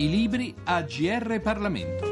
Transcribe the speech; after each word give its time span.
I 0.00 0.08
libri 0.08 0.54
a 0.64 0.80
GR 0.80 1.40
Parlamento. 1.42 2.08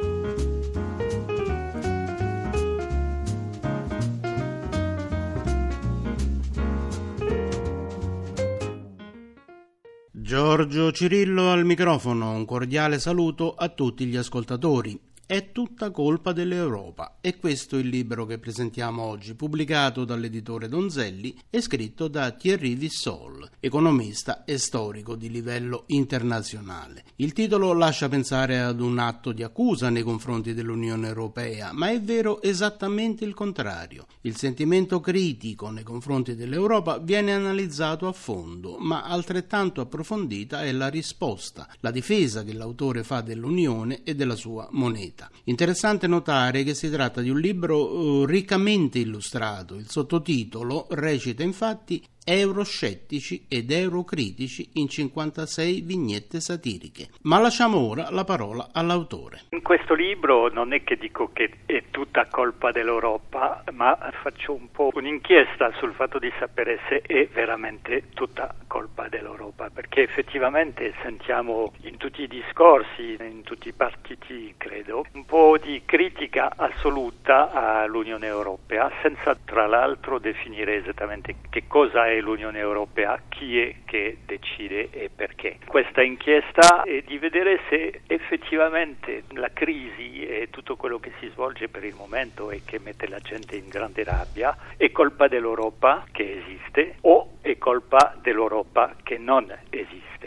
Giorgio 10.13 10.93
Cirillo 10.93 11.51
al 11.51 11.65
microfono, 11.65 12.33
un 12.33 12.45
cordiale 12.45 12.99
saluto 12.99 13.55
a 13.55 13.71
tutti 13.71 14.05
gli 14.05 14.17
ascoltatori. 14.17 15.08
È 15.31 15.53
tutta 15.53 15.91
colpa 15.91 16.33
dell'Europa. 16.33 17.19
E 17.21 17.37
questo 17.37 17.77
è 17.77 17.81
il 17.81 17.89
libro 17.89 18.25
che 18.25 18.39
presentiamo 18.39 19.03
oggi, 19.03 19.35
pubblicato 19.35 20.07
dall'editore 20.07 20.69
Donzelli 20.69 21.39
e 21.51 21.61
scritto 21.61 22.09
da 22.09 22.31
Thierry 22.31 22.75
Vissol, 22.75 23.47
economista 23.61 24.45
e 24.45 24.57
storico 24.57 25.17
di 25.17 25.29
livello 25.29 25.83
internazionale. 25.89 27.05
Il 27.17 27.35
titolo 27.35 27.75
lascia 27.75 28.09
pensare 28.09 28.59
ad 28.59 28.81
un 28.81 28.99
atto 28.99 29.33
di 29.33 29.43
accusa 29.43 29.91
nei 29.91 30.03
confronti 30.03 30.55
dell'Unione 30.55 31.09
Europea, 31.09 31.73
ma 31.75 31.91
è 31.91 32.01
vero 32.01 32.41
esattamente 32.41 33.27
il 33.27 33.35
contrario. 33.35 34.07
Il 34.23 34.35
sentimento 34.35 34.99
critico 35.01 35.69
nei 35.69 35.85
confronti 35.85 36.37
dell'Europa 36.37 36.97
viene 36.97 37.35
analizzato 37.35 38.09
a 38.09 38.13
fondo, 38.13 38.79
ma 38.79 39.03
altrettanto 39.03 39.83
approfondita 39.83 40.65
è 40.65 40.73
la 40.73 40.89
risposta, 40.89 41.69
la 41.81 41.91
difesa 41.91 42.45
che 42.45 42.55
l'autore 42.55 43.05
fa 43.05 43.21
dell'Unione 43.21 44.05
e 44.05 44.15
della 44.15 44.35
sua 44.35 44.67
moneta 44.71 45.17
scelta. 45.19 45.31
Interessante 45.45 46.07
notare 46.07 46.63
che 46.63 46.75
si 46.75 46.89
tratta 46.89 47.21
di 47.21 47.31
un 47.31 47.41
libro 47.41 48.23
eh, 48.23 48.27
riccamente 48.27 49.01
illustrato. 49.01 49.75
Il 49.75 49.91
sottotitolo 49.91 50.87
recita 50.91 51.43
infatti 51.43 52.03
euroscettici 52.29 53.47
ed 53.49 53.71
eurocritici 53.71 54.71
in 54.75 54.89
56 54.89 55.81
vignette 55.81 56.41
satiriche. 56.41 57.09
Ma 57.23 57.39
lasciamo 57.39 57.79
ora 57.79 58.11
la 58.11 58.25
parola 58.25 58.69
all'autore. 58.73 59.41
In 59.51 59.63
questo 59.63 59.95
libro 59.95 60.49
non 60.49 60.73
è 60.75 60.85
che 60.85 60.97
dico 60.97 61.31
che 61.33 61.51
è 61.65 61.85
tutta 61.91 62.27
colpa 62.27 62.71
dell'Europa, 62.71 63.65
ma 63.73 63.97
faccio 64.23 64.53
un 64.53 64.71
po' 64.71 64.91
un'inchiesta 64.93 65.73
sul 65.79 65.95
fatto 65.95 66.19
di 66.19 66.31
sapere 66.39 66.81
se 66.89 67.01
è 67.01 67.27
veramente 67.33 68.05
tutta 68.15 68.55
colpa 68.67 69.09
dell'Europa, 69.09 69.71
perché 69.71 70.03
effettivamente 70.03 70.95
sentiamo 71.03 71.73
in 71.83 71.97
tutti 71.97 72.23
i 72.23 72.29
discorsi, 72.29 73.17
in 73.19 73.43
tutti 73.43 73.69
i 73.69 73.73
partiti, 73.73 74.55
credo, 74.57 75.07
un 75.13 75.25
po' 75.25 75.57
di 75.59 75.83
critica 75.85 76.53
assoluta 76.57 77.51
all'Unione 77.53 78.27
Europea, 78.27 78.91
senza 79.03 79.37
tra 79.45 79.67
l'altro 79.67 80.19
definire 80.19 80.77
esattamente 80.77 81.37
che 81.49 81.65
cosa 81.67 82.07
è 82.07 82.18
l'Unione 82.21 82.59
Europea, 82.59 83.21
chi 83.29 83.61
è 83.61 83.75
che 83.85 84.19
decide 84.25 84.91
e 84.91 85.11
perché. 85.15 85.59
Questa 85.67 86.03
inchiesta 86.03 86.83
è 86.83 87.03
di 87.03 87.19
vedere 87.19 87.61
se 87.69 88.03
effettivamente 88.07 89.25
la 89.31 89.51
crisi 89.53 90.27
e 90.27 90.49
tutto 90.51 90.77
quello 90.77 90.99
che 90.99 91.13
si 91.21 91.29
svolge 91.29 91.69
per 91.69 91.85
il 91.85 91.95
momento 91.95 92.51
e 92.51 92.63
che 92.65 92.79
mette 92.79 93.09
la 93.09 93.19
gente 93.19 93.57
in 93.57 93.69
grande 93.69 94.05
rabbia 94.05 94.57
è 94.77 94.91
colpa 94.91 95.29
dell'Europa 95.29 96.05
che 96.11 96.43
esiste 96.45 96.97
o 97.03 97.39
è 97.41 97.57
colpa 97.59 98.17
dell'Europa 98.21 98.97
che 99.03 99.19
non 99.19 99.53
esiste. 99.71 100.18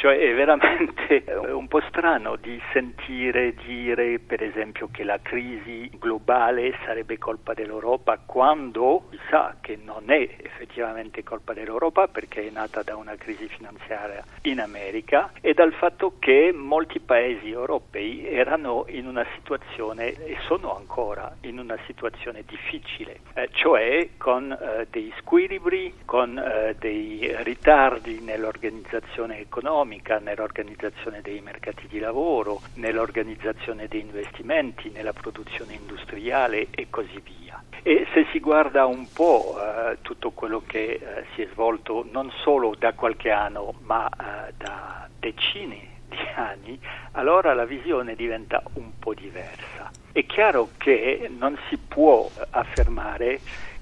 Cioè 0.00 0.16
è 0.16 0.34
veramente 0.34 1.24
un 1.52 1.68
po' 1.68 1.82
strano 1.90 2.36
di 2.36 2.58
sentire 2.72 3.52
dire 3.66 4.18
per 4.18 4.42
esempio 4.42 4.88
che 4.90 5.04
la 5.04 5.18
crisi 5.20 5.90
globale 5.98 6.74
sarebbe 6.86 7.18
colpa 7.18 7.52
dell'Europa 7.52 8.18
quando 8.24 9.08
si 9.10 9.18
sa 9.28 9.56
che 9.60 9.78
non 9.84 10.04
è 10.06 10.26
effettivamente 10.38 11.22
colpa 11.22 11.52
dell'Europa 11.52 12.08
perché 12.08 12.48
è 12.48 12.50
nata 12.50 12.82
da 12.82 12.96
una 12.96 13.14
crisi 13.16 13.46
finanziaria 13.48 14.24
in 14.44 14.60
America 14.60 15.32
e 15.42 15.52
dal 15.52 15.74
fatto 15.74 16.14
che 16.18 16.50
molti 16.50 16.98
paesi 16.98 17.50
europei 17.50 18.26
erano 18.26 18.86
in 18.88 19.06
una 19.06 19.26
situazione 19.34 20.14
e 20.14 20.38
sono 20.46 20.74
ancora 20.74 21.36
in 21.42 21.58
una 21.58 21.76
situazione 21.84 22.42
difficile, 22.46 23.20
eh, 23.34 23.50
cioè 23.52 24.08
con 24.16 24.50
eh, 24.50 24.86
dei 24.88 25.12
squilibri, 25.18 25.92
con 26.06 26.38
eh, 26.38 26.74
dei 26.78 27.34
ritardi 27.42 28.20
nell'organizzazione 28.22 29.40
economica 29.40 29.88
economica, 29.90 30.18
nell'organizzazione 30.18 31.20
dei 31.20 31.40
mercati 31.40 31.86
di 31.88 31.98
lavoro, 31.98 32.60
nell'organizzazione 32.74 33.88
dei 33.88 34.00
investimenti, 34.00 34.90
nella 34.90 35.12
produzione 35.12 35.74
industriale 35.74 36.68
e 36.70 36.86
così 36.88 37.20
via. 37.20 37.62
E 37.82 38.06
se 38.12 38.26
si 38.30 38.40
guarda 38.40 38.86
un 38.86 39.06
po' 39.12 39.56
eh, 39.58 39.98
tutto 40.02 40.30
quello 40.30 40.62
che 40.66 40.92
eh, 40.92 41.24
si 41.34 41.42
è 41.42 41.48
svolto 41.52 42.06
non 42.10 42.30
solo 42.42 42.74
da 42.78 42.92
qualche 42.92 43.30
anno, 43.30 43.74
ma 43.82 44.08
eh, 44.08 44.52
da 44.56 45.08
decine 45.18 45.88
di 46.08 46.18
anni, 46.36 46.78
allora 47.12 47.54
la 47.54 47.64
visione 47.64 48.14
diventa 48.14 48.62
un 48.74 48.98
po' 48.98 49.14
diversa. 49.14 49.90
È 50.12 50.24
chiaro 50.26 50.70
che 50.76 51.30
non 51.38 51.56
si 51.68 51.78
può 51.78 52.28
affermare 52.50 53.40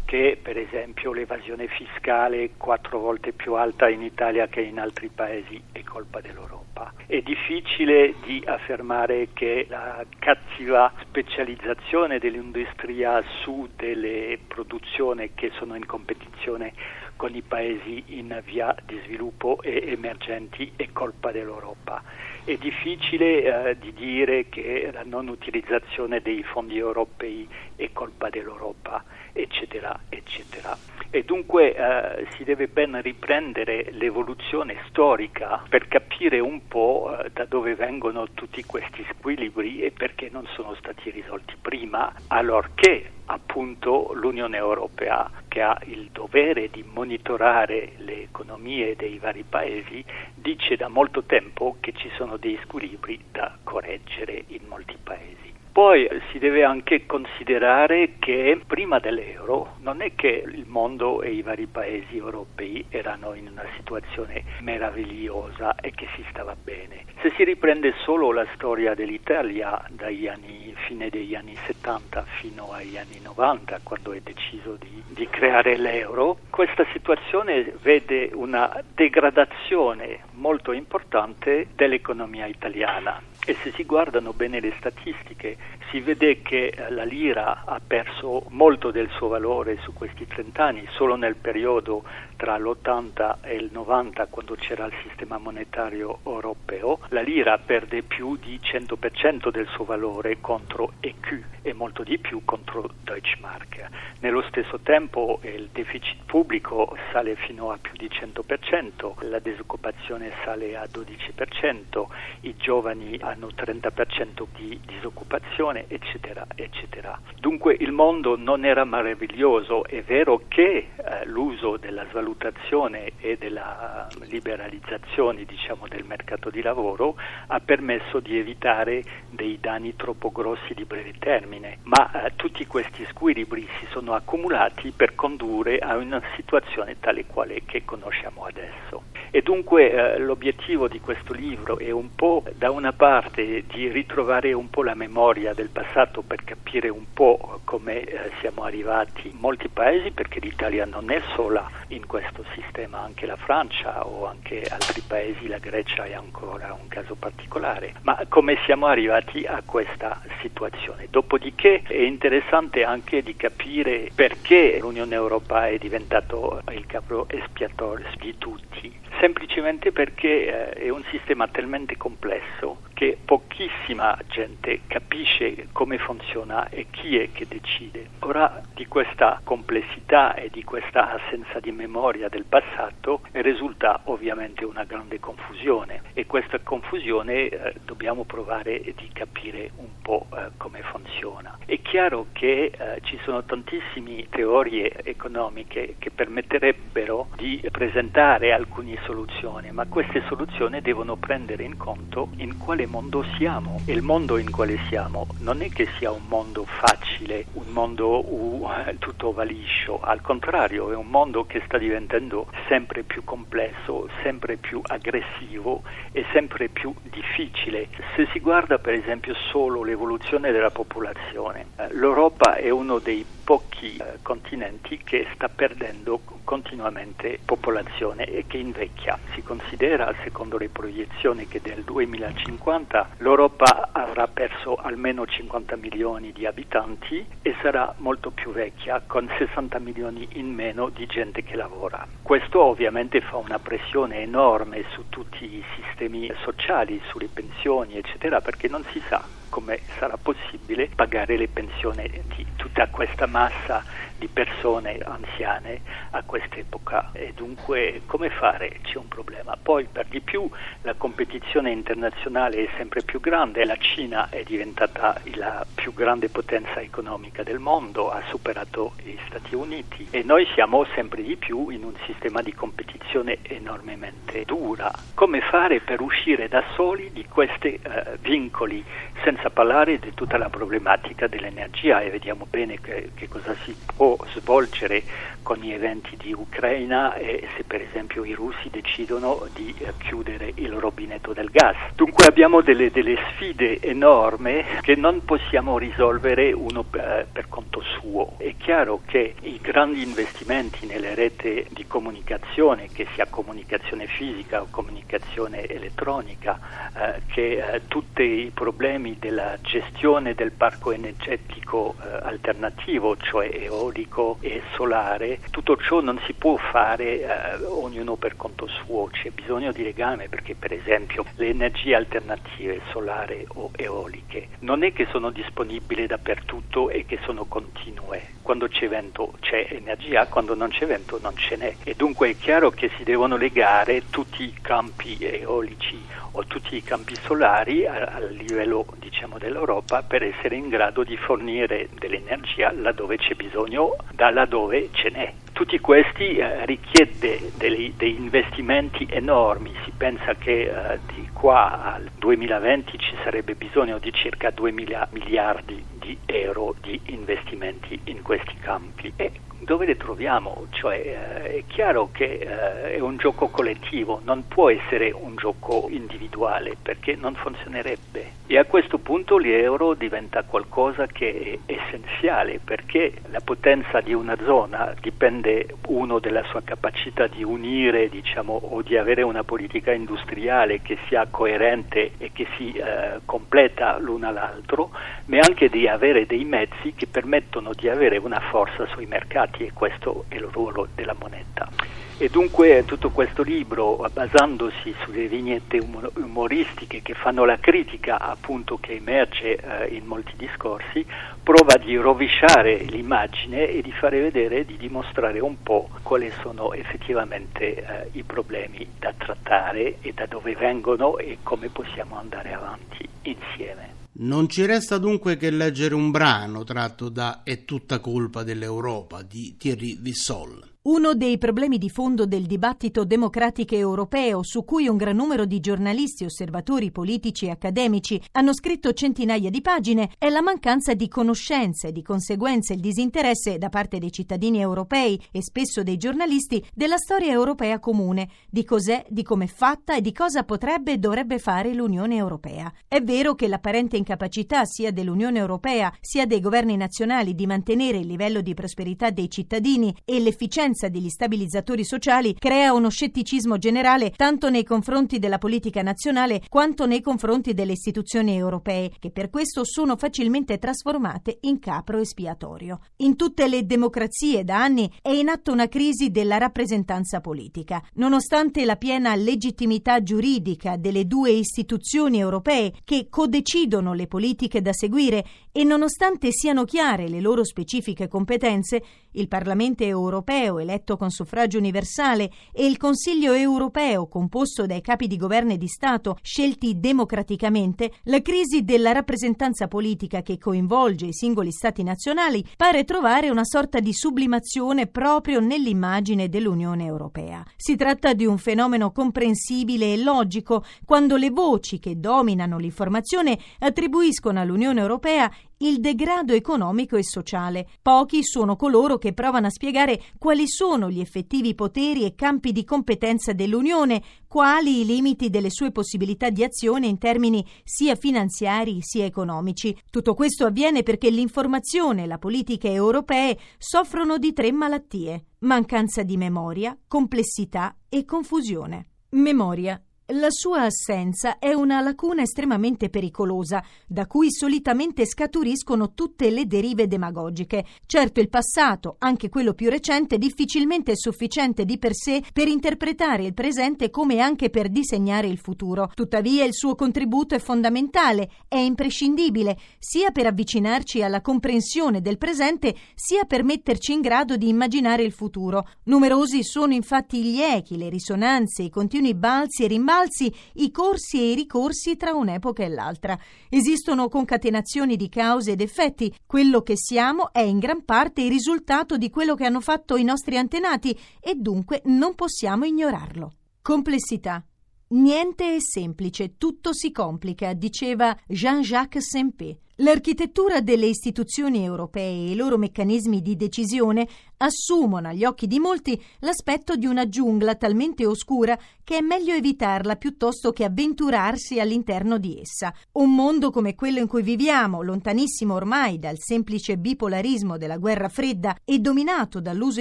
che 0.09 0.39
per 0.43 0.57
esempio 0.57 1.13
l'evasione 1.13 1.67
fiscale 1.67 2.43
è 2.43 2.51
quattro 2.57 2.99
volte 2.99 3.33
più 3.33 3.53
alta 3.53 3.91
in 3.91 4.01
Italia 4.01 4.49
che 4.49 4.63
in 4.63 4.79
altri 4.79 5.11
paesi 5.15 5.63
è 5.71 5.83
colpa 5.83 6.23
dell'Europa. 6.23 6.95
È 7.05 7.21
difficile 7.21 8.15
di 8.23 8.43
affermare 8.47 9.29
che 9.35 9.67
la 9.69 10.03
cattiva 10.19 10.91
specializzazione 11.03 12.19
dell'industria 12.19 13.23
su 13.43 13.69
delle 13.77 14.39
produzioni 14.49 15.33
che 15.35 15.51
sono 15.59 15.75
in 15.75 15.85
competizione 15.85 16.73
con 17.17 17.35
i 17.35 17.43
paesi 17.43 18.05
in 18.07 18.41
via 18.47 18.75
di 18.87 18.99
sviluppo 19.05 19.61
e 19.61 19.91
emergenti 19.91 20.73
è 20.77 20.89
colpa 20.91 21.33
dell'Europa. 21.33 22.03
È 22.49 22.57
difficile 22.57 23.43
eh, 23.43 23.79
di 23.79 23.93
dire 23.93 24.49
che 24.49 24.89
la 24.91 25.03
non 25.05 25.29
utilizzazione 25.29 26.23
dei 26.23 26.43
fondi 26.43 26.79
europei 26.79 27.47
è 27.77 27.91
colpa 27.93 28.31
dell'Europa, 28.31 29.05
eccetera, 29.35 29.95
eccetera. 30.09 30.75
E 31.11 31.25
dunque 31.25 31.75
eh, 31.77 32.27
si 32.39 32.45
deve 32.45 32.69
ben 32.69 33.03
riprendere 33.03 33.89
l'evoluzione 33.91 34.79
storica 34.89 35.63
per 35.69 35.89
capire 35.89 36.39
un 36.39 36.67
po' 36.67 37.15
eh, 37.23 37.29
da 37.35 37.45
dove 37.45 37.75
vengono 37.75 38.29
tutti 38.33 38.65
questi 38.65 39.05
squilibri 39.13 39.83
e 39.83 39.91
perché 39.91 40.31
non 40.33 40.47
sono 40.55 40.75
stati 40.77 41.11
risolti 41.11 41.53
prima, 41.61 42.11
allorché 42.29 43.11
appunto 43.31 44.13
l'Unione 44.15 44.57
Europea 44.57 45.31
che 45.49 45.61
ha 45.61 45.79
il 45.85 46.11
dovere 46.13 46.71
di 46.71 46.83
monitorare 46.83 47.93
le 47.99 48.23
economie 48.23 48.97
dei 48.97 49.19
vari 49.19 49.45
paesi 49.49 50.05
dice 50.35 50.77
da 50.77 50.89
molto 50.89 51.25
tempo 51.25 51.77
che 51.81 51.93
ci 51.93 52.11
sono 52.17 52.37
dei 52.37 52.59
squilibri 52.63 53.19
da 53.31 53.57
correggere 53.63 54.45
in 54.49 54.61
molti 54.69 54.97
paesi. 55.03 55.48
Poi 55.73 56.09
si 56.31 56.39
deve 56.39 56.65
anche 56.65 57.07
considerare 57.07 58.15
che 58.19 58.61
prima 58.67 58.99
dell'euro 58.99 59.75
non 59.79 60.03
è 60.03 60.13
che 60.15 60.43
il 60.45 60.65
mondo 60.67 61.23
e 61.23 61.31
i 61.31 61.43
vari 61.43 61.67
paesi 61.67 62.17
europei 62.17 62.85
erano 62.89 63.35
in 63.35 63.49
una 63.49 63.65
situazione 63.77 64.45
meravigliosa 64.61 65.77
e 65.77 65.93
che 65.93 66.09
si 66.17 66.25
stava 66.31 66.57
bene. 66.61 67.05
Se 67.21 67.33
si 67.37 67.45
riprende 67.45 67.95
solo 68.05 68.33
la 68.33 68.47
storia 68.55 68.95
dell'Italia 68.95 69.83
dagli 69.89 70.27
anni, 70.27 70.75
fine 70.87 71.09
degli 71.11 71.35
anni 71.35 71.57
70 71.67 72.25
fino 72.41 72.73
agli 72.73 72.97
anni 72.97 73.21
90, 73.21 73.81
quando 73.83 74.13
è 74.13 74.21
deciso 74.21 74.77
di, 74.77 75.03
di 75.07 75.29
creare 75.29 75.77
l'euro, 75.77 76.39
questa 76.51 76.87
situazione 76.93 77.75
vede 77.83 78.31
una 78.33 78.83
degradazione 78.95 80.21
molto 80.33 80.73
importante 80.73 81.69
dell'economia 81.75 82.47
italiana 82.47 83.21
e 83.49 83.57
se 83.63 83.73
si 83.73 83.87
guardano 83.87 84.35
bene 84.35 84.61
le 84.61 84.75
statistiche 84.77 85.57
si 85.91 86.01
vede 86.01 86.43
che 86.43 86.67
eh, 86.67 86.91
la 86.91 87.05
lira 87.05 87.63
ha 87.65 87.81
perso 87.81 88.45
molto 88.51 88.91
del 88.91 89.09
suo 89.09 89.29
valore 89.29 89.79
su 89.81 89.95
questi 89.95 90.27
30 90.27 90.63
anni, 90.63 90.87
solo 90.91 91.17
nel 91.17 91.35
periodo 91.35 92.05
tra 92.37 92.59
l'80 92.59 93.37
e 93.43 93.55
il 93.55 93.71
90 93.73 94.27
quando 94.27 94.55
c'era 94.55 94.85
il 94.85 94.93
sistema 95.03 95.39
monetario 95.39 96.19
europeo, 96.25 96.99
la 97.09 97.23
lira 97.23 97.57
perde 97.57 98.03
più 98.03 98.37
di 98.37 98.61
100% 98.63 99.51
del 99.51 99.67
suo 99.69 99.85
valore 99.85 100.41
contro 100.43 100.93
EQ 101.01 101.43
e 101.63 101.73
molto 101.73 102.03
di 102.03 102.19
più 102.19 102.43
contro 102.45 102.91
Deutschmark. 103.03 103.89
Nello 104.21 104.43
stesso 104.43 104.79
tempo 104.81 105.41
il 105.43 105.71
deficit 105.73 106.25
pubblico 106.27 106.97
sale 107.13 107.35
fino 107.35 107.71
a 107.71 107.79
più 107.81 107.93
di 107.97 108.09
100%, 108.09 109.29
la 109.29 109.39
disoccupazione 109.39 110.33
sale 110.45 110.77
a 110.77 110.85
12%, 110.85 112.07
i 112.43 112.55
giovani 112.57 113.19
hanno 113.21 113.38
hanno 113.39 113.49
30% 113.55 114.47
di 114.57 114.81
disoccupazione, 114.85 115.85
eccetera, 115.87 116.45
eccetera. 116.57 117.19
Dunque 117.39 117.77
il 117.79 117.93
mondo 117.93 118.37
non 118.37 118.65
era 118.65 118.85
meraviglioso, 118.85 119.85
è 119.85 120.03
vero 120.03 120.43
che 120.49 120.89
eh, 120.97 121.25
l'uso 121.27 121.77
della 121.77 122.05
svalutazione 122.11 123.13
e 123.21 123.37
della 123.39 124.09
liberalizzazione 124.25 125.45
diciamo, 125.45 125.87
del 125.87 126.05
mercato 126.05 126.51
di 126.51 126.61
lavoro 126.63 127.17
ha 127.47 127.61
permesso 127.61 128.19
di 128.19 128.37
evitare 128.37 129.05
dei 129.31 129.59
danni 129.61 129.95
troppo 129.95 130.33
grossi 130.33 130.75
di 130.75 130.85
breve 130.85 131.15
termine, 131.19 131.79
ma 131.85 132.25
eh, 132.25 132.33
tutti 132.35 132.67
questi 132.67 133.05
squilibri 133.07 133.67
si 133.79 133.87
sono 133.91 134.15
accumulati 134.15 134.91
per 134.91 135.15
condurre 135.15 135.79
a 135.79 135.97
una 135.97 136.21
situazione 136.35 136.99
tale 136.99 137.25
quale 137.25 137.63
che 137.65 137.85
conosciamo 137.85 138.45
adesso. 138.45 139.03
E 139.31 139.43
dunque 139.43 139.91
eh, 139.91 140.19
l'obiettivo 140.19 140.89
di 140.89 141.01
questo 141.01 141.35
libro 141.35 141.79
è 141.79 141.91
un 141.91 142.15
po' 142.15 142.43
da 142.57 142.71
una 142.71 142.93
parte 142.93 143.18
parte 143.19 143.65
di 143.67 143.89
ritrovare 143.89 144.53
un 144.53 144.71
po' 144.71 144.85
la 144.85 144.95
memoria 144.95 145.53
del 145.53 145.71
passato 145.71 146.23
per 146.23 146.45
capire 146.45 146.89
un 146.89 147.05
po' 147.13 147.61
come 147.65 148.05
eh, 148.05 148.31
siamo 148.39 148.63
arrivati 148.63 149.27
in 149.27 149.39
molti 149.41 149.67
paesi, 149.67 150.13
perché 150.13 150.39
l'Italia 150.39 150.85
non 150.85 151.11
è 151.11 151.21
sola 151.35 151.69
in 151.89 152.07
questo 152.07 152.45
sistema, 152.55 153.01
anche 153.01 153.27
la 153.27 153.35
Francia 153.35 154.07
o 154.07 154.27
anche 154.27 154.63
altri 154.71 155.03
paesi, 155.05 155.49
la 155.49 155.59
Grecia 155.59 156.05
è 156.05 156.13
ancora 156.13 156.77
un 156.81 156.87
caso 156.87 157.17
particolare, 157.17 157.95
ma 158.03 158.25
come 158.29 158.57
siamo 158.65 158.87
arrivati 158.87 159.45
a 159.45 159.63
questa 159.67 160.23
situazione. 160.41 161.09
Dopodiché 161.11 161.83
è 161.83 161.97
interessante 161.97 162.85
anche 162.85 163.25
di 163.25 163.35
capire 163.35 164.13
perché 164.15 164.79
l'Unione 164.81 165.17
Europea 165.17 165.67
è 165.67 165.79
diventato 165.79 166.63
il 166.71 166.87
capo 166.87 167.27
espiatorio 167.29 168.07
di 168.21 168.39
tutti 168.39 169.07
semplicemente 169.21 169.93
perché 169.93 170.47
eh, 170.47 170.85
è 170.85 170.89
un 170.89 171.03
sistema 171.11 171.49
talmente 171.49 171.97
complesso 171.97 172.79
che 172.99 173.17
pochissima 173.25 174.19
gente 174.27 174.81
capisce 174.89 175.69
come 175.71 175.99
funziona 175.99 176.69
e 176.69 176.87
chi 176.91 177.17
è 177.17 177.31
che 177.31 177.47
decide. 177.47 178.09
Ora 178.19 178.61
di 178.75 178.89
questa 178.89 179.41
complessità 179.45 180.35
e 180.35 180.51
di 180.51 180.65
questa 180.65 181.13
assenza 181.13 181.61
di 181.61 181.71
memoria 181.71 182.29
del 182.29 182.43
passato 182.43 183.21
risulta 183.35 184.01
ovviamente 184.07 184.65
una 184.65 184.83
grande 184.83 185.21
confusione 185.21 186.03
e 186.13 186.27
questa 186.27 186.59
confusione 186.59 187.49
eh, 187.49 187.75
dobbiamo 187.85 188.25
provare 188.25 188.81
di 188.81 189.09
capire 189.13 189.71
un 189.77 189.91
po' 190.03 190.27
eh, 190.35 190.49
come 190.57 190.83
funziona. 190.83 191.57
È 191.65 191.81
chiaro 191.81 192.27
che 192.33 192.73
eh, 192.77 192.99
ci 193.03 193.17
sono 193.23 193.45
tantissime 193.45 194.27
teorie 194.29 195.05
economiche 195.05 195.95
che 196.01 196.11
permetterebbero 196.11 197.29
di 197.37 197.63
presentare 197.71 198.53
alcune 198.53 198.99
soluzioni, 199.05 199.71
ma 199.71 199.87
queste 199.87 200.25
soluzioni 200.27 200.81
devono 200.81 201.15
prendere 201.15 201.63
in 201.63 201.77
conto 201.77 202.31
in 202.39 202.59
quale 202.59 202.87
mondo 202.89 203.25
siamo. 203.37 203.81
E 203.85 203.93
il 203.93 204.03
mondo 204.03 204.39
in 204.39 204.51
quale 204.51 204.79
siamo 204.89 205.27
non 205.41 205.63
è 205.63 205.69
che 205.71 205.89
sia 205.99 206.11
un 206.11 206.25
mondo 206.29 206.65
facile, 206.65 207.47
un 207.53 207.69
mondo 207.69 208.23
tutto 208.99 209.33
va 209.33 209.43
liscio, 209.43 210.01
al 210.01 210.21
contrario 210.21 210.91
è 210.91 210.95
un 210.95 211.07
mondo 211.07 211.45
che 211.45 211.63
sta 211.65 211.79
diventando 211.79 212.47
sempre 212.69 213.03
più 213.03 213.25
complesso, 213.25 214.09
sempre 214.23 214.57
più 214.57 214.81
aggressivo 214.85 215.83
e 216.13 216.25
sempre 216.33 216.69
più 216.69 216.95
difficile. 217.03 217.89
Se 218.15 218.29
si 218.33 218.41
guarda 218.41 218.79
per 218.79 218.95
esempio 218.95 219.35
solo 219.51 219.83
l'evoluzione 219.83 220.53
della 220.53 220.71
popolazione, 220.71 221.67
eh, 221.77 221.95
l'Europa 221.95 222.57
è 222.57 222.71
uno 222.71 222.99
dei 222.99 223.25
pochi 223.49 223.97
eh, 223.97 224.19
continenti 224.21 225.01
che 225.03 225.27
sta 225.33 225.49
perdendo 225.49 226.21
continuamente 226.45 227.39
popolazione 227.43 228.27
e 228.27 228.45
che 228.47 228.59
invecchia. 228.59 229.19
Si 229.33 229.43
considera, 229.43 230.15
secondo 230.23 230.59
le 230.59 230.69
proiezioni, 230.69 231.49
che 231.49 231.59
nel 231.65 231.83
2050 231.83 233.09
l'Europa 233.17 233.89
avrà 233.93 234.29
perso 234.29 234.77
almeno 234.77 235.25
50 235.25 235.77
milioni 235.77 236.31
di 236.33 236.45
abitanti 236.45 237.25
e 237.41 237.55
sarà 237.63 237.95
molto 238.01 238.33
più 238.33 238.53
vecchia, 238.53 239.03
con 239.07 239.27
60 239.39 239.79
milioni 239.79 240.29
in 240.33 240.53
meno 240.53 240.91
di 240.91 241.07
gente 241.07 241.43
che 241.43 241.57
lavora. 241.57 242.07
Questo 242.21 242.63
ovviamente 242.63 243.23
fa 243.23 243.39
una 243.39 243.59
pressione 243.59 244.21
enorme 244.21 244.85
su 244.91 245.05
tutti 245.09 245.47
i 245.47 245.65
sistemi 245.75 246.31
sociali, 246.43 247.01
sulle 247.09 247.31
pensioni, 247.33 247.97
eccetera, 247.97 248.43
perché 248.43 248.69
non 248.69 248.85
si 248.93 249.01
sa 249.09 249.37
come 249.59 249.81
sarà 249.99 250.17
possibile 250.17 250.89
pagare 250.95 251.37
le 251.37 251.49
pensioni 251.49 252.09
di 252.37 252.47
tutta 252.55 252.87
questa 252.87 253.27
massa 253.27 253.85
di 254.19 254.29
persone 254.29 254.99
anziane 254.99 255.81
a 256.11 256.23
quest'epoca 256.23 257.11
e 257.13 257.33
dunque 257.35 258.03
come 258.07 258.31
fare? 258.31 258.81
C'è 258.83 258.99
un 258.99 259.09
problema. 259.09 259.57
Poi 259.61 259.87
per 259.91 260.07
di 260.07 260.21
più 260.21 260.49
la 260.83 260.95
competizione 260.95 261.71
internazionale 261.71 262.65
è 262.65 262.69
sempre 262.77 263.03
più 263.03 263.21
grande, 263.21 263.65
la 263.65 263.77
Cina 263.77 264.29
è 264.29 264.43
diventata 264.43 265.21
la 265.35 265.65
più 265.75 265.93
grande 265.95 266.29
potenza 266.29 266.81
economica 266.81 267.43
del 267.43 267.59
mondo, 267.59 268.11
ha 268.11 268.23
superato 268.29 268.93
gli 269.03 269.17
Stati 269.27 269.55
Uniti 269.55 270.09
e 270.11 270.23
noi 270.23 270.47
siamo 270.55 270.85
sempre 270.95 271.23
di 271.23 271.37
più 271.37 271.69
in 271.71 271.85
un 271.85 271.95
sistema 272.07 272.43
di 272.43 272.53
competizione 272.53 273.39
enormemente 273.43 274.45
dura. 274.45 274.91
Come 275.15 275.41
fare 275.41 275.81
per 275.81 276.01
uscire 276.01 276.49
da 276.49 276.63
soli 276.75 277.11
di 277.13 277.25
questi 277.27 277.79
uh, 277.83 278.17
vincoli 278.21 278.85
senza 279.23 279.51
parlare 279.51 279.99
di 279.99 280.15
tutta 280.15 280.39
la 280.39 280.49
problematica 280.49 281.27
dell'energia 281.27 282.01
e 282.01 282.11
vediamo 282.11 282.47
bene 282.49 282.81
che, 282.81 283.11
che 283.15 283.29
cosa 283.29 283.55
si 283.65 283.75
può 283.95 284.08
svolgere 284.35 285.03
con 285.49 285.57
gli 285.57 285.73
eventi 285.73 286.15
di 286.19 286.35
Ucraina 286.35 287.15
e 287.15 287.49
se 287.57 287.65
per 287.65 287.81
esempio 287.81 288.23
i 288.23 288.35
russi 288.35 288.69
decidono 288.71 289.47
di 289.55 289.75
eh, 289.79 289.95
chiudere 289.97 290.53
il 290.57 290.73
rubinetto 290.73 291.33
del 291.33 291.49
gas. 291.51 291.75
Dunque 291.95 292.27
abbiamo 292.27 292.61
delle, 292.61 292.91
delle 292.91 293.17
sfide 293.33 293.81
enormi 293.81 294.63
che 294.83 294.95
non 294.95 295.25
possiamo 295.25 295.79
risolvere 295.79 296.53
uno 296.53 296.83
per, 296.83 297.29
per, 297.33 297.49
conto 297.49 297.81
suo. 297.81 298.35
È 298.37 298.55
chiaro 298.59 299.01
che 299.07 299.37
i 299.41 299.59
grandi 299.63 300.03
investimenti 300.03 300.85
nelle 300.85 301.15
reti 301.15 301.65
di 301.71 301.87
comunicazione, 301.87 302.89
che 302.93 303.07
sia 303.15 303.27
comunicazione 303.31 304.07
fisica 304.07 304.61
o 304.61 304.67
comunicazione 304.71 305.67
elettronica, 305.67 306.59
eh, 306.95 307.23
che 307.27 307.57
eh, 307.57 307.81
tutti 307.89 308.23
i 308.23 308.51
problemi 308.53 309.17
della 309.19 309.57
gestione 309.63 310.35
del 310.35 310.53
parco 310.53 310.93
energetico 310.93 311.95
eh, 312.03 312.19
alternativo, 312.23 313.17
cioè 313.17 313.49
eolico 313.51 313.98
e 314.41 314.63
solare, 314.75 315.41
tutto 315.51 315.77
ciò 315.77 316.01
non 316.01 316.21
si 316.27 316.35
può 316.35 316.57
fare 316.57 317.21
eh, 317.21 317.65
ognuno 317.65 318.17
per 318.17 318.37
conto 318.37 318.67
suo, 318.67 319.07
c'è 319.07 319.31
bisogno 319.31 319.73
di 319.73 319.83
legame 319.83 320.29
perché 320.29 320.55
per 320.55 320.73
esempio 320.73 321.25
le 321.35 321.49
energie 321.49 321.95
alternative 321.95 322.81
solare 322.91 323.45
o 323.55 323.71
eoliche 323.75 324.49
non 324.61 324.83
è 324.83 324.93
che 324.93 325.07
sono 325.11 325.31
disponibili 325.31 326.07
dappertutto 326.07 326.91
e 326.91 327.05
che 327.07 327.19
sono 327.25 327.47
continue. 327.47 328.37
Quando 328.49 328.69
c'è 328.69 328.89
vento 328.89 329.35
c'è 329.41 329.67
energia, 329.73 330.27
quando 330.27 330.55
non 330.55 330.71
c'è 330.71 330.87
vento 330.87 331.19
non 331.21 331.37
ce 331.37 331.57
n'è 331.57 331.75
e 331.85 331.95
dunque 331.95 332.31
è 332.31 332.37
chiaro 332.39 332.71
che 332.71 332.91
si 332.97 333.05
devono 333.05 333.37
legare 333.37 334.05
tutti 334.09 334.43
i 334.43 334.55
campi 334.63 335.19
eolici 335.21 336.03
o 336.33 336.47
tutti 336.47 336.75
i 336.75 336.83
campi 336.83 337.15
solari 337.15 337.85
a, 337.85 338.07
a 338.07 338.21
livello 338.21 338.87
diciamo, 338.97 339.37
dell'Europa 339.37 340.03
per 340.03 340.23
essere 340.23 340.57
in 340.57 340.71
grado 340.71 341.05
di 341.05 341.15
fornire 341.19 341.91
dell'energia 341.93 342.73
laddove 342.73 343.19
c'è 343.19 343.35
bisogno, 343.35 343.97
da 344.15 344.31
laddove 344.31 344.89
ce 344.93 345.11
n'è. 345.11 345.31
Tutti 345.53 345.79
questi 345.79 346.37
eh, 346.37 346.65
richiede 346.65 347.53
dei, 347.55 347.93
dei, 347.99 348.17
investimenti 348.17 349.07
enormi, 349.11 349.75
si 349.85 349.93
pensa 349.95 350.37
che 350.37 350.63
eh, 350.63 350.99
di 351.13 351.29
qua 351.35 351.93
al 351.93 352.11
2020 352.17 352.99
ci 352.99 353.15
sarebbe 353.23 353.55
bisogno 353.55 353.99
di 353.99 354.11
circa 354.11 354.51
2 354.51 354.73
miliardi 354.73 355.97
di 356.09 356.19
euro 356.25 356.75
di 356.81 356.99
investimenti 357.07 358.01
in 358.05 358.23
questi 358.23 358.55
campi. 358.61 359.13
E 359.17 359.31
dove 359.61 359.85
le 359.85 359.99
troviamo? 359.99 360.67
Cioè, 360.71 360.97
eh, 360.97 361.59
è 361.59 361.65
chiaro 361.67 362.09
che 362.11 362.39
eh, 362.41 362.95
è 362.95 363.01
un 363.01 363.19
gioco 363.19 363.49
collettivo, 363.49 364.21
non 364.25 364.49
può 364.49 364.71
essere 364.71 365.11
un 365.11 365.37
gioco 365.37 365.87
individuale 365.91 366.77
perché 366.81 367.15
non 367.15 367.35
funzionerebbe. 367.35 368.38
E 368.51 368.57
a 368.57 368.65
questo 368.65 368.97
punto 368.97 369.37
l'euro 369.37 369.93
diventa 369.93 370.43
qualcosa 370.43 371.07
che 371.07 371.61
è 371.67 371.71
essenziale 371.71 372.59
perché 372.65 373.13
la 373.27 373.41
potenza 373.45 374.01
di 374.01 374.15
una 374.15 374.39
zona 374.43 374.95
dipende 374.99 375.77
uno 375.89 376.19
dalla 376.19 376.43
sua 376.45 376.63
capacità 376.63 377.27
di 377.27 377.45
unire 377.45 378.09
diciamo, 378.09 378.55
o 378.55 378.81
di 378.81 378.97
avere 378.97 379.21
una 379.21 379.45
politica 379.45 379.93
industriale 379.93 380.81
che 380.81 380.97
sia 381.09 381.27
coerente 381.31 382.13
e 382.17 382.31
che 382.33 382.47
si 382.57 382.73
eh, 382.73 383.21
completa 383.27 383.99
l'una 383.99 384.29
all'altro, 384.29 384.93
ma 385.27 385.41
anche 385.47 385.69
di 385.69 385.87
avere 385.87 386.25
dei 386.25 386.45
mezzi 386.45 386.95
che 386.95 387.07
permettono 387.07 387.73
di 387.75 387.91
avere 387.91 388.17
una 388.17 388.41
forza 388.41 388.87
sui 388.87 389.05
mercati 389.05 389.67
e 389.67 389.75
questo 389.75 390.25
è 390.29 390.37
il 390.37 390.49
ruolo 390.51 390.89
della 390.95 391.15
moneta. 391.19 392.08
E 392.21 392.29
dunque 392.29 392.85
tutto 392.85 393.11
questo 393.11 393.45
libro, 393.45 394.05
basandosi 394.13 394.93
sulle 395.05 395.29
vignette 395.29 395.79
umoristiche 395.79 397.01
che 397.01 397.15
fanno 397.15 397.45
la 397.45 397.59
critica 397.61 398.19
appunto 398.19 398.77
che 398.81 398.97
emerge 398.97 399.55
eh, 399.55 399.95
in 399.95 400.05
molti 400.05 400.33
discorsi, 400.37 401.07
prova 401.41 401.77
di 401.77 401.95
rovesciare 401.95 402.79
l'immagine 402.79 403.69
e 403.69 403.83
di 403.83 403.93
fare 403.93 404.21
vedere, 404.21 404.65
di 404.65 404.77
dimostrare 404.77 405.39
un 405.39 405.63
po' 405.63 405.91
quali 406.03 406.29
sono 406.43 406.73
effettivamente 406.73 407.77
eh, 407.77 408.09
i 408.15 408.25
problemi 408.25 408.85
da 408.99 409.15
trattare 409.17 409.99
e 410.01 410.13
da 410.13 410.27
dove 410.27 410.57
vengono 410.57 411.19
e 411.19 411.39
come 411.45 411.69
possiamo 411.69 412.19
andare 412.19 412.53
avanti 412.53 413.09
insieme. 413.23 413.95
Non 414.21 414.49
ci 414.49 414.67
resta 414.67 414.99
dunque 414.99 415.37
che 415.37 415.51
leggere 415.51 415.95
un 415.95 416.11
brano 416.11 416.65
tratto 416.65 417.11
da 417.11 417.43
È 417.45 417.65
tutta 417.65 418.01
colpa 418.01 418.43
dell'Europa 418.43 419.23
di 419.23 419.55
Thierry 419.57 419.97
Vissol. 420.01 420.78
Uno 420.89 421.13
dei 421.13 421.37
problemi 421.37 421.77
di 421.77 421.91
fondo 421.91 422.25
del 422.25 422.47
dibattito 422.47 423.05
democratico 423.05 423.75
europeo, 423.75 424.43
su 424.43 424.65
cui 424.65 424.89
un 424.89 424.97
gran 424.97 425.17
numero 425.17 425.45
di 425.45 425.61
giornalisti, 425.61 426.25
osservatori 426.25 426.91
politici 426.91 427.45
e 427.45 427.51
accademici 427.51 428.19
hanno 428.33 428.55
scritto 428.55 428.95
centinaia 428.95 429.51
di 429.51 429.61
pagine, 429.61 430.13
è 430.17 430.31
la 430.31 430.41
mancanza 430.41 430.95
di 430.95 431.07
conoscenza 431.07 431.89
e 431.89 431.93
di 431.93 432.01
conseguenza 432.01 432.73
il 432.73 432.81
disinteresse 432.81 433.59
da 433.59 433.69
parte 433.69 433.99
dei 433.99 434.11
cittadini 434.11 434.61
europei 434.61 435.23
e 435.31 435.43
spesso 435.43 435.83
dei 435.83 435.99
giornalisti 435.99 436.65
della 436.73 436.97
storia 436.97 437.33
europea 437.33 437.79
comune, 437.81 438.31
di 438.49 438.65
cos'è, 438.65 439.05
di 439.11 439.23
come 439.23 439.45
è 439.45 439.49
fatta 439.49 439.95
e 439.95 440.01
di 440.01 440.13
cosa 440.13 440.45
potrebbe 440.45 440.93
e 440.93 440.97
dovrebbe 440.97 441.39
fare 441.39 441.75
l'Unione 441.75 442.17
Europea. 442.17 442.73
È 442.89 443.03
vero 443.03 443.35
che 443.35 443.47
l'apparente 443.47 443.99
incapacità 443.99 444.65
sia 444.65 444.91
dell'Unione 444.91 445.39
Europea 445.39 445.93
sia 446.01 446.25
dei 446.25 446.41
governi 446.41 446.79
nazionali 446.79 447.35
di 447.35 447.45
mantenere 447.45 447.99
il 447.99 448.07
livello 448.07 448.41
di 448.41 448.55
prosperità 448.55 449.11
dei 449.11 449.29
cittadini 449.29 449.95
e 450.07 450.19
l'efficienza 450.19 450.77
presenza 450.79 450.89
degli 450.89 451.09
stabilizzatori 451.09 451.85
sociali 451.85 452.35
crea 452.39 452.73
uno 452.73 452.89
scetticismo 452.89 453.59
generale 453.59 454.13
tanto 454.15 454.49
nei 454.49 454.63
confronti 454.63 455.19
della 455.19 455.39
politica 455.39 455.83
nazionale 455.83 456.43
quanto 456.49 456.87
nei 456.87 457.01
confronti 457.01 457.53
delle 457.53 457.73
istituzioni 457.73 458.37
europee, 458.37 458.93
che 459.01 459.11
per 459.11 459.29
questo 459.29 459.65
sono 459.65 459.97
facilmente 459.97 460.59
trasformate 460.59 461.39
in 461.43 461.59
capro 461.59 461.99
espiatorio. 461.99 462.81
In 462.99 463.17
tutte 463.17 463.49
le 463.49 463.67
democrazie 463.67 464.45
da 464.45 464.63
anni 464.63 464.91
è 465.03 465.11
in 465.11 465.29
atto 465.29 465.51
una 465.51 465.67
crisi 465.67 466.11
della 466.11 466.39
rappresentanza 466.39 467.21
politica. 467.21 467.83
Nonostante 467.95 468.65
la 468.65 468.77
piena 468.77 469.15
legittimità 469.17 470.03
giuridica 470.03 470.77
delle 470.77 471.07
due 471.07 471.31
istituzioni 471.31 472.21
europee 472.21 472.73
che 472.85 473.09
codecidono 473.11 473.95
le 473.95 474.07
politiche 474.07 474.63
da 474.63 474.73
seguire 474.73 475.27
e 475.59 475.65
nonostante 475.65 476.31
siano 476.31 476.63
chiare 476.63 477.09
le 477.09 477.21
loro 477.21 477.43
specifiche 477.43 478.07
competenze, 478.07 478.81
il 479.15 479.27
Parlamento 479.27 479.83
europeo 479.83 480.61
eletto 480.61 480.97
con 480.97 481.11
suffragio 481.11 481.59
universale 481.59 482.31
e 482.53 482.65
il 482.65 482.77
Consiglio 482.77 483.33
europeo 483.33 484.07
composto 484.07 484.67
dai 484.67 484.81
capi 484.81 485.09
di 485.09 485.17
governo 485.17 485.55
e 485.55 485.57
di 485.57 485.67
Stato 485.67 486.17
scelti 486.23 486.79
democraticamente, 486.79 487.91
la 488.05 488.23
crisi 488.23 488.63
della 488.63 488.93
rappresentanza 488.93 489.67
politica 489.67 490.23
che 490.23 490.39
coinvolge 490.39 491.07
i 491.07 491.13
singoli 491.13 491.51
Stati 491.51 491.83
nazionali 491.83 492.47
pare 492.57 492.85
trovare 492.85 493.29
una 493.29 493.45
sorta 493.45 493.81
di 493.81 493.93
sublimazione 493.93 494.87
proprio 494.87 495.41
nell'immagine 495.41 496.29
dell'Unione 496.29 496.85
europea. 496.85 497.45
Si 497.57 497.75
tratta 497.75 498.13
di 498.13 498.27
un 498.27 498.39
fenomeno 498.39 498.93
comprensibile 498.93 499.93
e 499.93 499.97
logico 499.97 500.63
quando 500.85 501.17
le 501.17 501.31
voci 501.31 501.81
che 501.81 501.99
dominano 501.99 502.59
l'informazione 502.59 503.37
attribuiscono 503.59 504.39
all'Unione 504.39 504.81
europea 504.81 505.29
il 505.59 505.81
degrado 505.81 506.33
economico 506.33 506.97
e 506.97 507.03
sociale. 507.03 507.69
Pochi 507.83 508.23
sono 508.23 508.57
coloro 508.57 508.99
che 508.99 509.13
provano 509.13 509.47
a 509.47 509.51
spiegare 509.51 510.01
quali 510.19 510.47
sono 510.47 510.91
gli 510.91 511.01
effettivi 511.01 511.55
poteri 511.55 512.05
e 512.05 512.15
campi 512.15 512.53
di 512.53 512.65
competenza 512.65 513.33
dell'Unione, 513.33 514.03
quali 514.27 514.81
i 514.81 514.85
limiti 514.85 515.31
delle 515.31 515.51
sue 515.51 515.73
possibilità 515.73 516.31
di 516.31 516.45
azione 516.45 516.87
in 516.87 516.99
termini 516.99 517.45
sia 517.65 517.95
finanziari 517.95 518.79
sia 518.81 519.05
economici. 519.05 519.77
Tutto 519.91 520.15
questo 520.15 520.47
avviene 520.47 520.83
perché 520.83 521.11
l'informazione 521.11 522.05
e 522.05 522.07
la 522.07 522.19
politica 522.19 522.69
europee 522.69 523.39
soffrono 523.59 524.19
di 524.19 524.33
tre 524.33 524.53
malattie: 524.53 525.27
mancanza 525.41 526.03
di 526.03 526.17
memoria, 526.17 526.79
complessità 526.87 527.77
e 527.89 528.05
confusione. 528.05 528.91
Memoria 529.11 529.83
la 530.13 530.31
sua 530.31 530.63
assenza 530.63 531.39
è 531.39 531.53
una 531.53 531.83
lacuna 531.83 532.23
estremamente 532.23 532.89
pericolosa, 532.89 533.63
da 533.87 534.07
cui 534.07 534.33
solitamente 534.33 535.05
scaturiscono 535.05 535.93
tutte 535.93 536.31
le 536.31 536.47
derive 536.47 536.87
demagogiche. 536.87 537.67
Certo, 537.85 538.21
il 538.21 538.31
passato, 538.31 538.97
anche 539.01 539.29
quello 539.29 539.53
più 539.53 539.69
recente, 539.69 540.17
difficilmente 540.17 540.93
è 540.93 540.97
sufficiente 540.97 541.67
di 541.67 541.77
per 541.77 541.95
sé 541.95 542.23
per 542.33 542.49
interpretare 542.49 543.25
il 543.25 543.35
presente 543.35 543.91
come 543.91 544.21
anche 544.21 544.49
per 544.49 544.71
disegnare 544.71 545.27
il 545.27 545.37
futuro. 545.37 545.91
Tuttavia, 545.93 546.45
il 546.45 546.55
suo 546.55 546.75
contributo 546.75 547.35
è 547.35 547.39
fondamentale, 547.39 548.31
è 548.49 548.57
imprescindibile, 548.57 549.59
sia 549.79 550.11
per 550.11 550.25
avvicinarci 550.25 551.03
alla 551.03 551.21
comprensione 551.21 552.01
del 552.01 552.17
presente, 552.17 552.75
sia 552.95 553.25
per 553.25 553.45
metterci 553.45 553.93
in 553.93 554.01
grado 554.01 554.39
di 554.39 554.49
immaginare 554.49 555.03
il 555.03 555.13
futuro. 555.13 555.69
Numerosi 555.85 556.43
sono 556.45 556.73
infatti 556.73 557.23
gli 557.23 557.43
echi, 557.43 557.77
le 557.77 557.91
risonanze, 557.91 558.63
i 558.63 558.71
continui 558.71 559.15
balzi 559.15 559.65
e 559.65 559.67
rimbalzi 559.67 559.97
falsi 559.99 560.33
i 560.55 560.71
corsi 560.71 561.19
e 561.19 561.33
i 561.33 561.35
ricorsi 561.35 561.97
tra 561.97 562.13
un'epoca 562.13 562.63
e 562.63 562.69
l'altra. 562.69 563.19
Esistono 563.49 564.09
concatenazioni 564.09 564.97
di 564.97 565.09
cause 565.09 565.53
ed 565.53 565.61
effetti. 565.61 566.15
Quello 566.25 566.63
che 566.63 566.75
siamo 566.77 567.33
è 567.33 567.41
in 567.41 567.59
gran 567.59 567.85
parte 567.85 568.23
il 568.23 568.31
risultato 568.31 568.97
di 568.97 569.11
quello 569.11 569.35
che 569.35 569.45
hanno 569.45 569.61
fatto 569.61 569.97
i 569.97 570.05
nostri 570.05 570.39
antenati 570.39 570.97
e 571.21 571.35
dunque 571.35 571.83
non 571.87 572.15
possiamo 572.15 572.65
ignorarlo. 572.65 573.33
Complessità. 573.61 574.45
Niente 574.91 575.57
è 575.57 575.61
semplice, 575.61 576.37
tutto 576.39 576.73
si 576.73 576.93
complica, 576.93 577.53
diceva 577.53 578.17
Jean-Jacques 578.27 579.05
Sempé. 579.05 579.59
L'architettura 579.81 580.61
delle 580.61 580.87
istituzioni 580.87 581.65
europee 581.65 582.03
e 582.03 582.31
i 582.33 582.35
loro 582.35 582.59
meccanismi 582.59 583.23
di 583.23 583.37
decisione 583.37 584.09
assumono 584.39 585.09
agli 585.09 585.25
occhi 585.25 585.47
di 585.47 585.61
molti 585.61 586.01
l'aspetto 586.21 586.75
di 586.75 586.87
una 586.87 587.09
giungla 587.09 587.55
talmente 587.55 588.05
oscura 588.05 588.59
che 588.83 588.97
è 588.97 589.01
meglio 589.01 589.35
evitarla 589.35 589.97
piuttosto 589.97 590.53
che 590.53 590.65
avventurarsi 590.65 591.61
all'interno 591.61 592.19
di 592.19 592.41
essa. 592.41 592.73
Un 592.93 593.15
mondo 593.15 593.51
come 593.51 593.77
quello 593.77 594.01
in 594.01 594.09
cui 594.09 594.23
viviamo, 594.23 594.83
lontanissimo 594.83 595.55
ormai 595.55 595.99
dal 596.01 596.19
semplice 596.19 596.77
bipolarismo 596.77 597.57
della 597.57 597.77
guerra 597.77 598.09
fredda 598.09 598.57
e 598.65 598.81
dominato 598.81 599.41
dall'uso 599.41 599.81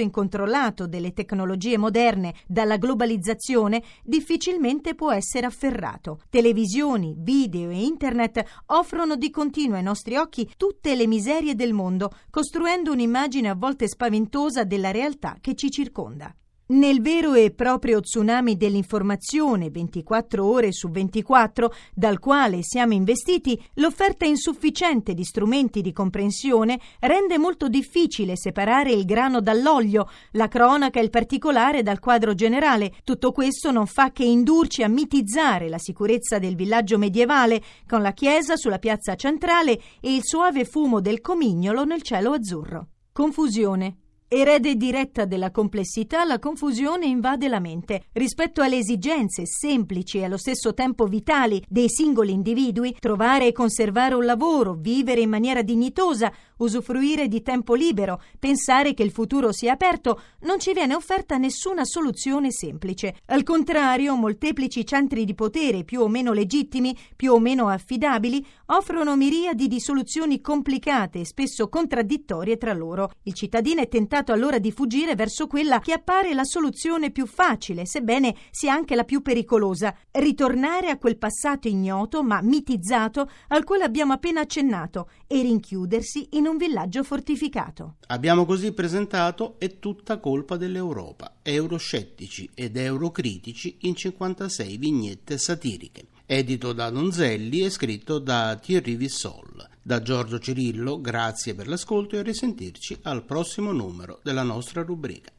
incontrollato 0.00 0.86
delle 0.86 1.12
tecnologie 1.12 1.76
moderne, 1.76 2.34
dalla 2.46 2.76
globalizzazione, 2.76 3.82
difficilmente 4.04 4.94
può 4.94 5.10
essere 5.10 5.46
afferrato. 5.46 6.20
Televisioni, 6.28 7.14
video 7.16 7.70
e 7.70 7.82
internet 7.82 8.44
offrono 8.66 9.16
di 9.16 9.30
continuo 9.30 9.78
nostri 9.88 10.16
occhi 10.16 10.52
tutte 10.56 10.94
le 10.94 11.06
miserie 11.06 11.54
del 11.54 11.72
mondo, 11.72 12.10
costruendo 12.30 12.92
un'immagine 12.92 13.48
a 13.48 13.54
volte 13.54 13.88
spaventosa 13.88 14.64
della 14.64 14.90
realtà 14.90 15.38
che 15.40 15.54
ci 15.54 15.70
circonda. 15.70 16.34
Nel 16.70 17.00
vero 17.00 17.32
e 17.32 17.50
proprio 17.50 18.00
tsunami 18.00 18.58
dell'informazione 18.58 19.70
24 19.70 20.44
ore 20.44 20.70
su 20.70 20.90
24 20.90 21.72
dal 21.94 22.18
quale 22.18 22.58
siamo 22.60 22.92
investiti, 22.92 23.58
l'offerta 23.76 24.26
insufficiente 24.26 25.14
di 25.14 25.24
strumenti 25.24 25.80
di 25.80 25.94
comprensione 25.94 26.78
rende 27.00 27.38
molto 27.38 27.68
difficile 27.68 28.36
separare 28.36 28.92
il 28.92 29.06
grano 29.06 29.40
dall'olio, 29.40 30.10
la 30.32 30.48
cronaca 30.48 31.00
e 31.00 31.04
il 31.04 31.08
particolare 31.08 31.82
dal 31.82 32.00
quadro 32.00 32.34
generale. 32.34 32.92
Tutto 33.02 33.32
questo 33.32 33.70
non 33.70 33.86
fa 33.86 34.12
che 34.12 34.24
indurci 34.24 34.82
a 34.82 34.88
mitizzare 34.88 35.70
la 35.70 35.78
sicurezza 35.78 36.38
del 36.38 36.54
villaggio 36.54 36.98
medievale, 36.98 37.62
con 37.86 38.02
la 38.02 38.12
chiesa 38.12 38.56
sulla 38.56 38.78
piazza 38.78 39.14
centrale 39.14 39.80
e 40.02 40.14
il 40.14 40.20
suave 40.22 40.66
fumo 40.66 41.00
del 41.00 41.22
comignolo 41.22 41.84
nel 41.84 42.02
cielo 42.02 42.32
azzurro. 42.32 42.88
Confusione, 43.10 44.07
Erede 44.30 44.76
diretta 44.76 45.24
della 45.24 45.50
complessità, 45.50 46.22
la 46.24 46.38
confusione 46.38 47.06
invade 47.06 47.48
la 47.48 47.60
mente. 47.60 48.08
Rispetto 48.12 48.60
alle 48.60 48.76
esigenze 48.76 49.46
semplici 49.46 50.18
e 50.18 50.24
allo 50.24 50.36
stesso 50.36 50.74
tempo 50.74 51.06
vitali 51.06 51.64
dei 51.66 51.88
singoli 51.88 52.32
individui, 52.32 52.94
trovare 52.98 53.46
e 53.46 53.52
conservare 53.52 54.14
un 54.14 54.26
lavoro, 54.26 54.74
vivere 54.74 55.22
in 55.22 55.30
maniera 55.30 55.62
dignitosa, 55.62 56.30
usufruire 56.58 57.26
di 57.26 57.40
tempo 57.40 57.72
libero, 57.72 58.20
pensare 58.38 58.92
che 58.92 59.02
il 59.02 59.12
futuro 59.12 59.50
sia 59.50 59.72
aperto, 59.72 60.20
non 60.40 60.58
ci 60.58 60.74
viene 60.74 60.94
offerta 60.94 61.38
nessuna 61.38 61.86
soluzione 61.86 62.50
semplice. 62.50 63.20
Al 63.28 63.42
contrario, 63.44 64.14
molteplici 64.14 64.84
centri 64.84 65.24
di 65.24 65.34
potere, 65.34 65.84
più 65.84 66.02
o 66.02 66.08
meno 66.08 66.34
legittimi, 66.34 66.94
più 67.16 67.32
o 67.32 67.38
meno 67.38 67.68
affidabili, 67.68 68.44
offrono 68.66 69.16
miriadi 69.16 69.68
di 69.68 69.80
soluzioni 69.80 70.42
complicate 70.42 71.20
e 71.20 71.24
spesso 71.24 71.70
contraddittorie 71.70 72.58
tra 72.58 72.74
loro. 72.74 73.12
Il 73.22 73.32
cittadino 73.32 73.80
è 73.80 73.88
tentato 73.88 74.16
cercato 74.18 74.32
allora 74.32 74.58
di 74.58 74.72
fuggire 74.72 75.14
verso 75.14 75.46
quella 75.46 75.78
che 75.78 75.92
appare 75.92 76.34
la 76.34 76.44
soluzione 76.44 77.10
più 77.10 77.26
facile, 77.26 77.86
sebbene 77.86 78.34
sia 78.50 78.72
anche 78.72 78.96
la 78.96 79.04
più 79.04 79.22
pericolosa, 79.22 79.94
ritornare 80.12 80.88
a 80.88 80.98
quel 80.98 81.16
passato 81.16 81.68
ignoto 81.68 82.22
ma 82.22 82.40
mitizzato 82.42 83.30
al 83.48 83.64
quale 83.64 83.84
abbiamo 83.84 84.12
appena 84.12 84.40
accennato 84.40 85.10
e 85.26 85.42
rinchiudersi 85.42 86.30
in 86.32 86.46
un 86.46 86.56
villaggio 86.56 87.04
fortificato. 87.04 87.96
Abbiamo 88.08 88.44
così 88.44 88.72
presentato 88.72 89.56
È 89.58 89.78
tutta 89.78 90.18
colpa 90.18 90.56
dell'Europa, 90.56 91.36
euroscettici 91.42 92.50
ed 92.54 92.76
eurocritici 92.76 93.78
in 93.82 93.94
56 93.94 94.76
vignette 94.78 95.38
satiriche 95.38 96.17
edito 96.30 96.74
da 96.74 96.90
Donzelli 96.90 97.64
e 97.64 97.70
scritto 97.70 98.18
da 98.18 98.58
Thierry 98.60 98.96
Vissol. 98.96 99.66
Da 99.80 100.02
Giorgio 100.02 100.38
Cirillo, 100.38 101.00
grazie 101.00 101.54
per 101.54 101.66
l'ascolto 101.66 102.16
e 102.16 102.18
a 102.18 102.22
risentirci 102.22 102.98
al 103.04 103.24
prossimo 103.24 103.72
numero 103.72 104.20
della 104.22 104.42
nostra 104.42 104.82
rubrica. 104.82 105.32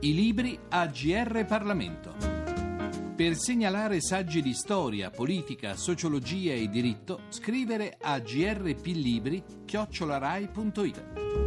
I 0.00 0.12
libri 0.12 0.58
a 0.70 0.86
GR 0.86 1.44
Parlamento. 1.46 2.16
Per 3.14 3.36
segnalare 3.36 4.00
saggi 4.00 4.42
di 4.42 4.54
storia, 4.54 5.10
politica, 5.10 5.76
sociologia 5.76 6.52
e 6.52 6.68
diritto, 6.68 7.20
scrivere 7.28 7.96
a 8.00 8.18
grplibri 8.18 9.40
chiocciolarai.it. 9.64 11.43